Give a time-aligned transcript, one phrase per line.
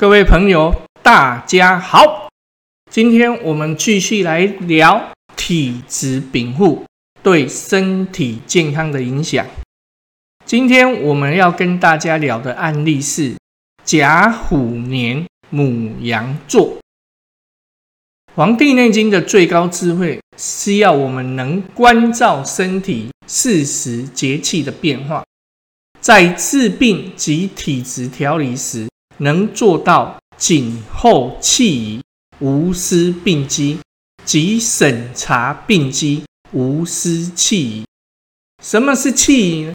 [0.00, 2.28] 各位朋友，大家好！
[2.88, 6.84] 今天我们继续来聊体质禀赋
[7.20, 9.44] 对身体健康的影响。
[10.44, 13.34] 今天我们要跟大家聊的案例是
[13.82, 16.76] 甲虎年母羊座。
[18.36, 25.24] 《黄帝内经》的最高智慧是要我们能关照身体四时节气的变化，
[26.00, 28.86] 在治病及体质调理时，
[29.18, 32.02] 能做到谨后弃疑，
[32.40, 33.78] 无失病机；
[34.24, 37.84] 即审查病机，无失弃疑。
[38.62, 39.74] 什么是弃疑呢？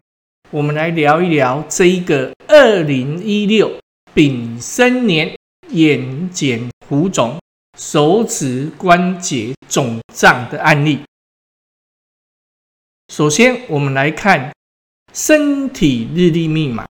[0.52, 3.80] 我们来聊一聊这一个二零一六
[4.14, 5.38] 丙申年
[5.70, 7.38] 眼睑浮肿。
[7.76, 11.00] 手指关节肿胀的案例。
[13.12, 14.54] 首先，我们来看
[15.12, 16.86] 身体日历密码。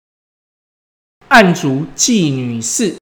[1.28, 2.96] 案主季女士，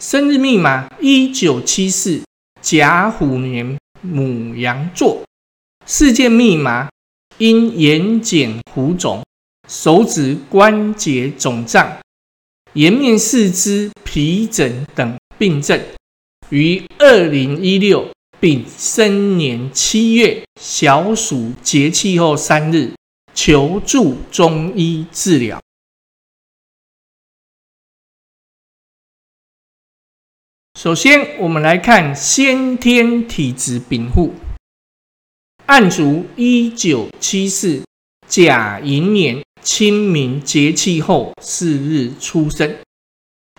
[0.00, 2.20] 生日密码一九七四，
[2.60, 5.22] 甲虎年母羊座。
[5.86, 6.90] 事件密码
[7.38, 9.22] 因眼睑浮肿、
[9.68, 11.96] 手指关节肿胀、
[12.72, 15.80] 颜面四肢皮疹等病症。
[16.48, 18.08] 于二零一六
[18.40, 22.90] 丙申年七月小暑节气后三日
[23.32, 25.60] 求助中医治疗。
[30.82, 34.32] 首先，我们来看先天体质禀赋。
[35.66, 37.82] 案主一九七四
[38.26, 42.78] 甲寅年清明节气后四日出生，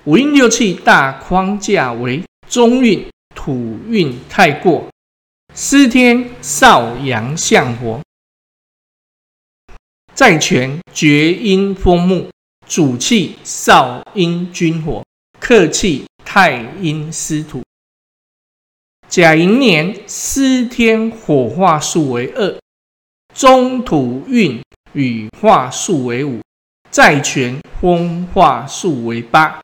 [0.06, 2.24] 五运六气大框架为。
[2.50, 4.90] 中运土运太过，
[5.54, 8.02] 司天少阳相火，
[10.16, 12.32] 在权厥阴风木，
[12.68, 15.06] 主气少阴君火，
[15.40, 17.62] 客气太阴司土。
[19.08, 22.60] 甲寅年司天火化数为二，
[23.34, 24.62] 中土运
[24.94, 26.42] 与化数为五，
[26.90, 29.62] 在权风化数为八。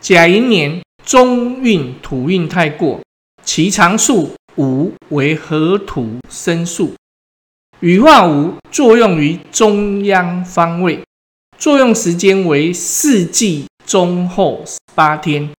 [0.00, 0.80] 甲寅年。
[1.04, 3.00] 中运土运太过，
[3.44, 6.96] 其常数五为合土生数，
[7.78, 11.04] 羽化五作用于中央方位，
[11.56, 14.64] 作用时间为四季中后
[14.96, 15.54] 八天，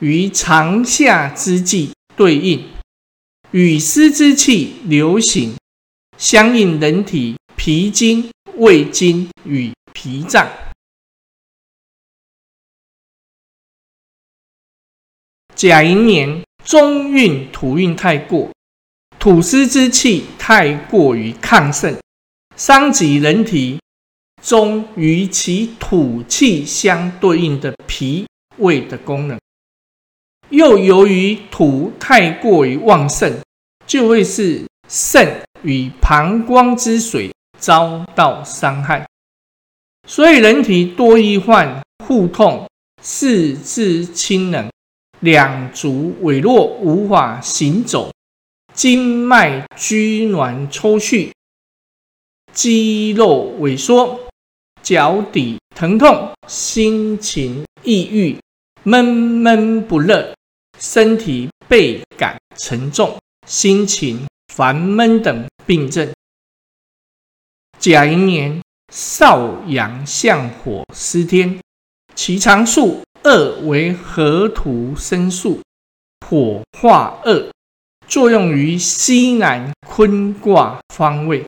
[0.00, 2.68] 与长夏之际对应，
[3.52, 5.54] 与湿之气流行，
[6.18, 10.50] 相应人体脾经、胃经与脾脏。
[15.54, 18.50] 甲寅年中运土运太过，
[19.20, 21.96] 土湿之气太过于亢盛，
[22.56, 23.78] 伤及人体
[24.42, 28.26] 中与其土气相对应的脾
[28.58, 29.38] 胃的功能。
[30.50, 33.40] 又由于土太过于旺盛，
[33.86, 39.06] 就会是肾与膀胱之水遭到伤害，
[40.06, 42.68] 所以人体多易患腹痛、
[43.00, 44.68] 四肢清冷。
[45.20, 48.10] 两足萎弱，无法行走；
[48.74, 51.30] 经脉拘挛抽搐，
[52.52, 54.18] 肌肉萎缩，
[54.82, 58.38] 脚底疼痛，心情抑郁，
[58.82, 60.34] 闷闷不乐，
[60.78, 63.16] 身体倍感沉重，
[63.46, 66.12] 心情烦闷等病症。
[67.78, 68.60] 甲寅年
[68.92, 71.58] 少阳相火失天，
[72.14, 73.00] 其长数。
[73.24, 75.60] 二为合土生数，
[76.26, 77.50] 火化二，
[78.08, 81.46] 作用于西南坤卦方位，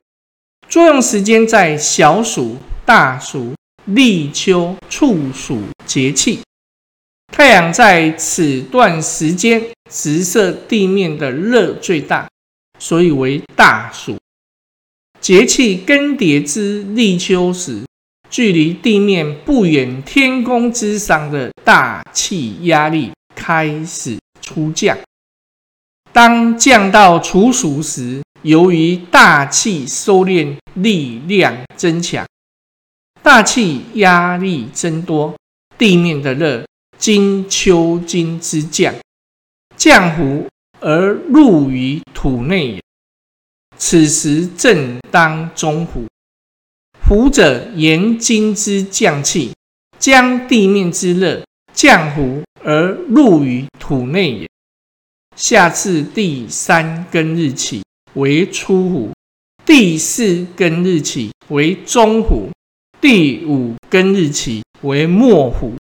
[0.69, 3.53] 作用时间在小暑、大暑、
[3.85, 6.39] 立秋、处暑节气。
[7.33, 12.29] 太阳在此段时间直射地面的热最大，
[12.77, 14.15] 所以为大暑。
[15.19, 17.83] 节气更迭之立秋时。
[18.27, 24.97] 距离地面不远，天空之上的大气压力开始出降。
[26.11, 32.25] 当降到处暑时，由于大气收敛，力量增强，
[33.25, 35.35] 大气压力增多，
[35.79, 36.63] 地面的热
[36.99, 38.93] 经秋金之降，
[39.75, 40.47] 降伏
[40.79, 42.83] 而入于土内也。
[43.79, 46.05] 此时正当中伏。
[47.01, 49.53] 伏者言金之降气，
[49.97, 51.43] 将地面之热
[51.73, 54.49] 降伏而入于土内也。
[55.35, 57.81] 下至第三根日起
[58.13, 59.11] 为初伏，
[59.65, 62.51] 第四根日起为中伏，
[63.07, 65.75] 第五根日期为末虎。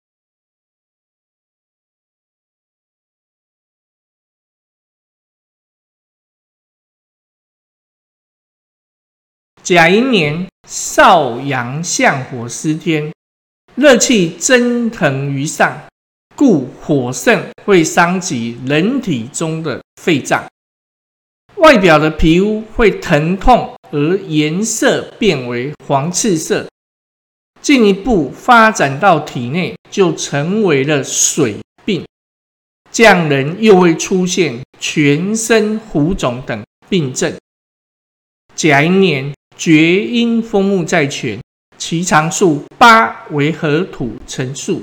[9.63, 13.13] 甲寅年，少阳相火司天，
[13.75, 15.79] 热气蒸腾于上，
[16.35, 20.49] 故火盛会伤及人体中的肺脏，
[21.57, 26.67] 外表的皮肤会疼痛而颜色变为黄赤色，
[27.61, 32.05] 进一步发展到体内就成为了水病，
[32.91, 37.35] 这样人又会出现全身浮肿等病症。
[38.55, 39.33] 甲寅年。
[39.57, 41.39] 厥阴风木在泉，
[41.77, 44.83] 其常数八为合土成数，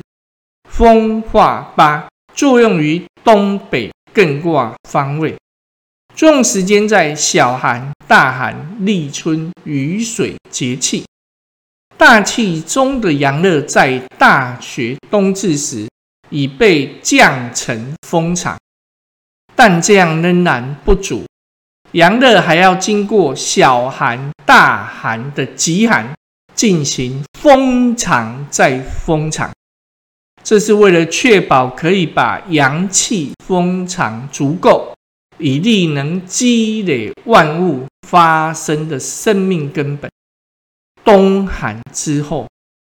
[0.69, 5.35] 风化八作用于东北艮卦方位，
[6.13, 11.03] 作用时间在小寒、大寒、立春、雨水节气。
[11.97, 15.89] 大气中的阳热在大雪冬至时
[16.29, 18.55] 已被降成风场，
[19.55, 21.25] 但这样仍然不足。
[21.93, 26.13] 阳热还要经过小寒、大寒的极寒，
[26.53, 29.51] 进行封藏再封藏，
[30.43, 34.93] 这是为了确保可以把阳气封藏足够，
[35.39, 40.11] 以力能积累万物发生的生命根本。
[41.07, 42.49] 冬寒之后，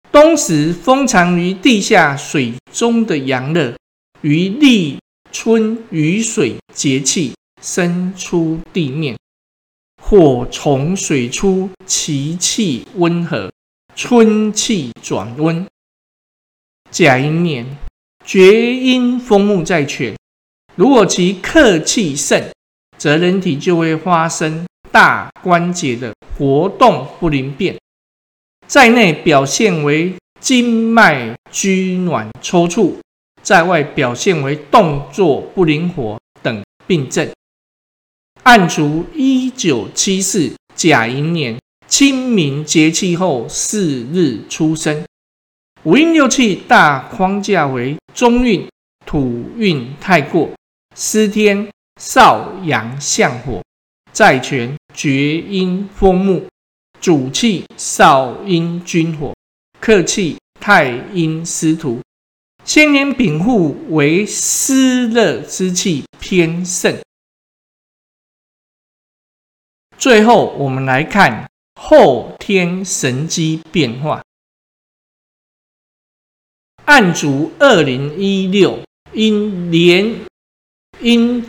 [0.09, 3.75] 冬时封藏于地下水中的阳热，
[4.21, 4.97] 于立
[5.33, 7.33] 春雨水节气。
[7.61, 9.17] 生出地面，
[9.99, 13.51] 火从水出，其气温和，
[13.95, 15.65] 春气转温。
[16.91, 17.65] 甲寅年，
[18.23, 20.15] 厥阴风木在泉，
[20.75, 22.51] 如果其克气盛，
[22.97, 27.75] 则人体就会发生大关节的活动不灵便，
[28.67, 32.95] 在内表现为经脉拘挛抽搐，
[33.41, 37.29] 在外表现为动作不灵活等病症。
[38.43, 41.57] 按卒一九七四甲寅年
[41.87, 45.03] 清明节气后四日出生，
[45.83, 48.67] 五运六气大框架为中运
[49.05, 50.49] 土运太过，
[50.95, 51.67] 司天
[51.99, 53.63] 少阳相火，
[54.11, 56.45] 在权厥阴风木，
[57.05, 59.31] 主气少阴君火，
[59.79, 62.01] 客气太阴司徒，
[62.63, 66.99] 先年丙户为湿热之气偏盛。
[69.99, 71.47] 最后，我们来看
[71.79, 74.23] 后天神机变化。
[76.85, 78.79] 按足二零一六，
[79.13, 80.25] 因连
[81.01, 81.47] 因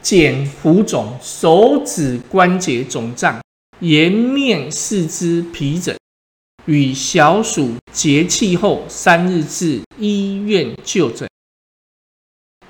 [0.00, 3.43] 减浮肿，手指关节肿胀，
[3.84, 5.94] 颜面四肢皮疹，
[6.64, 11.28] 与小暑节气后三日至医院就诊。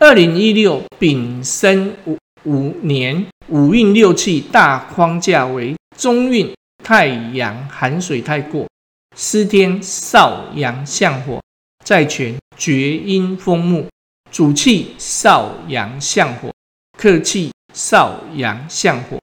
[0.01, 3.25] 二零一六丙申五五年。
[3.49, 6.51] 五运六气大框架为中运
[6.83, 8.67] 太阳寒水太过，
[9.15, 11.43] 司天少阳相火，
[11.85, 13.87] 在权厥阴风木，
[14.33, 16.51] 主气少阳相火，
[16.97, 19.19] 克气少阳相火。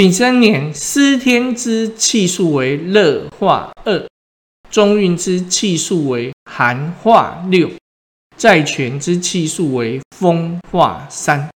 [0.00, 4.08] 丙申年，司天之气数为热化二，
[4.70, 7.70] 中运之气数为寒化六，
[8.34, 11.50] 在权之气数为风化三。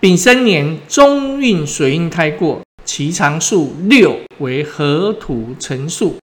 [0.00, 6.18] 丙申年中运水运太过，其常数六为合土成数，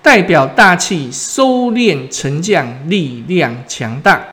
[0.00, 4.30] 代表大气收敛沉降，力量强大。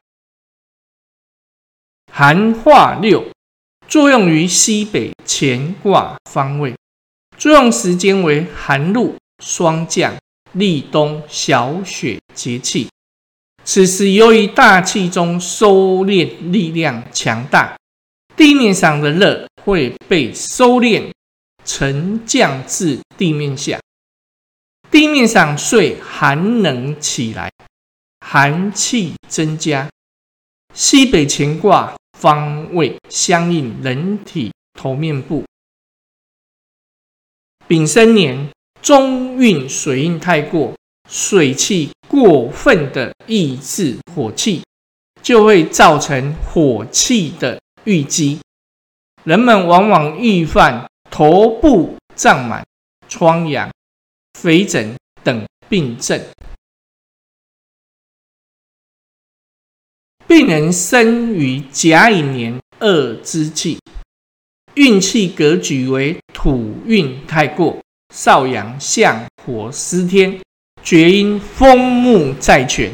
[2.13, 3.29] 寒化六
[3.87, 6.75] 作用于西北乾卦方位，
[7.37, 10.13] 作用时间为寒露霜降、
[10.51, 12.89] 立冬小雪节气。
[13.63, 17.75] 此时由于大气中收敛力量强大。
[18.35, 21.11] 地面上的热会被收敛，
[21.65, 23.79] 沉降至地面下，
[24.91, 27.49] 地面上遂寒冷起来，
[28.19, 29.89] 寒气增加。
[30.71, 35.43] 西北乾卦方位相应人体头面部。
[37.67, 38.49] 丙申年
[38.81, 40.73] 中运水运太过，
[41.09, 44.63] 水气过分的抑制火气，
[45.21, 47.59] 就会造成火气的。
[47.85, 48.41] 淤积，
[49.23, 52.61] 人们往往遇犯头部胀满、
[53.07, 53.71] 疮疡、
[54.37, 54.93] 肥疹
[55.23, 56.21] 等病症。
[60.27, 63.79] 病人生于甲乙年二之气，
[64.75, 67.79] 运气格局为土运太过，
[68.13, 70.37] 少阳相火失天，
[70.83, 72.91] 厥阴风木在权，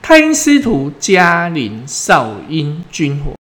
[0.00, 3.34] 太阴司徒加临少阴君火。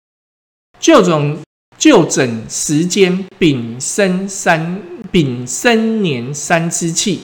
[0.80, 1.38] 就诊
[1.77, 7.22] 就诊时间丙申三丙申年三之气，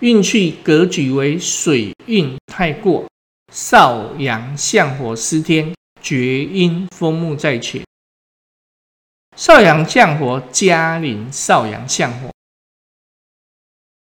[0.00, 3.06] 运气格局为水运太过，
[3.52, 7.82] 少阳相火失天，厥阴风木在前。
[9.36, 12.30] 少阳相火加临少阳相火，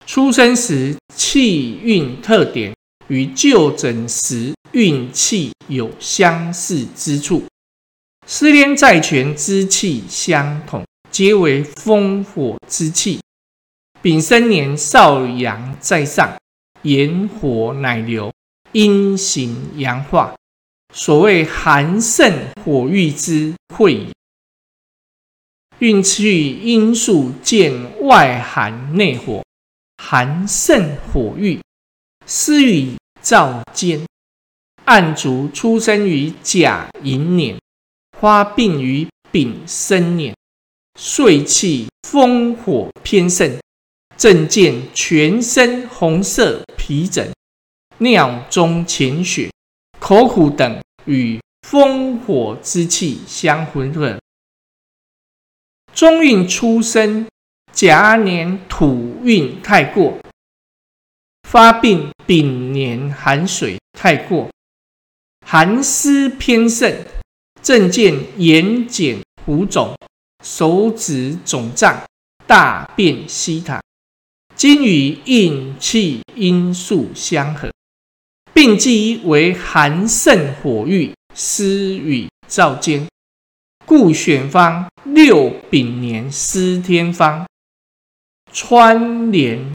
[0.06, 2.74] 出生时气运特点
[3.08, 7.44] 与就诊时运气有相似之处。
[8.26, 13.20] 失天在权之气相同，皆为风火之气。
[14.02, 16.38] 丙申年少阳在上，
[16.84, 18.32] 炎火乃流，
[18.74, 20.36] 阴行阳化，
[20.94, 22.32] 所谓寒盛
[22.64, 24.08] 火郁之会也。
[25.80, 27.72] 运气因素见
[28.06, 29.44] 外寒内火，
[29.98, 31.60] 寒盛火郁，
[32.26, 34.02] 失与燥坚。
[34.86, 37.58] 暗卒出生于甲寅年。
[38.20, 40.34] 发病于丙申年，
[40.98, 43.60] 岁气风火偏盛，
[44.16, 47.33] 症见全身红色皮疹、
[48.04, 49.50] 尿中潜血、
[49.98, 54.20] 口苦等，与风火之气相混合。
[55.94, 57.26] 中运出生
[57.72, 60.18] 甲年土运太过，
[61.48, 64.50] 发病丙年寒水太过，
[65.46, 66.94] 寒湿偏盛。
[67.62, 69.96] 症见眼睑浮肿，
[70.44, 72.04] 手指肿胀，
[72.46, 73.80] 大便稀溏，
[74.54, 77.72] 今与应气因素相合，
[78.54, 83.08] 病机为寒盛火郁，湿与燥坚，
[83.86, 87.48] 故选方六丙年司天方，
[88.52, 89.74] 川连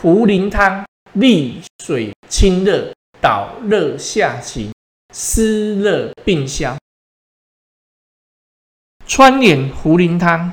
[0.00, 4.72] 茯苓汤，利水清热，导热下行。
[5.14, 6.76] 湿热并消，
[9.06, 10.52] 川连茯苓汤：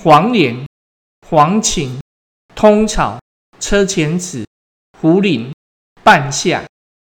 [0.00, 0.66] 黄连、
[1.26, 2.00] 黄芩、
[2.62, 3.18] 通草、
[3.58, 4.46] 车前子、
[5.00, 5.52] 茯苓、
[6.04, 6.64] 半夏、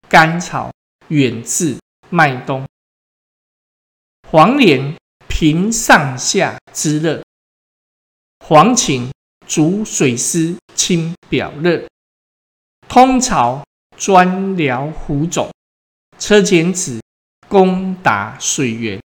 [0.08, 0.70] 甘草、
[1.08, 1.76] 远志、
[2.08, 2.64] 麦冬。
[4.30, 4.94] 黄连
[5.26, 7.24] 平上下之热，
[8.46, 9.10] 黄芩
[9.48, 11.84] 主水湿清表热，
[12.86, 13.64] 通草。
[13.96, 15.50] 专疗浮肿，
[16.16, 17.02] 车前子
[17.48, 19.00] 攻打水源，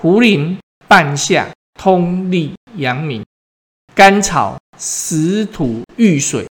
[0.00, 3.26] 茯苓半夏通利阳明，
[3.92, 6.46] 甘草食土遇水，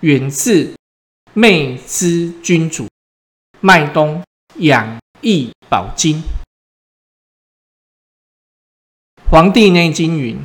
[0.00, 0.74] 远志
[1.32, 2.88] 媚之君主，
[3.60, 4.22] 麦冬
[4.56, 6.22] 养益保精。
[9.30, 10.38] 《黄帝内经》云：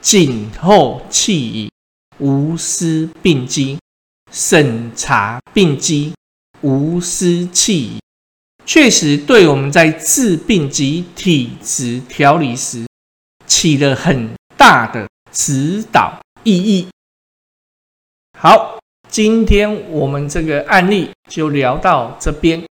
[0.00, 1.70] 谨后气矣，
[2.18, 3.78] 无失病机。
[4.32, 6.12] 审查病机，
[6.60, 8.00] 无失气，
[8.66, 12.86] 确实对我们在治病及体质调理时
[13.46, 16.86] 起了很大的指导意义。
[18.38, 22.64] 好，今天我们这个案例就聊到这边。